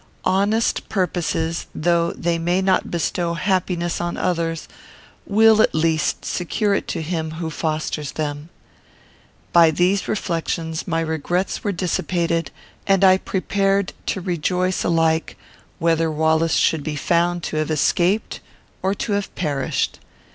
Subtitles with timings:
[0.25, 4.67] Honest purposes, though they may not bestow happiness on others,
[5.27, 8.49] will, at least, secure it to him who fosters them.
[9.53, 12.49] By these reflections my regrets were dissipated,
[12.87, 15.37] and I prepared to rejoice alike,
[15.77, 18.39] whether Wallace should be found to have escaped
[18.81, 19.99] or to have perished.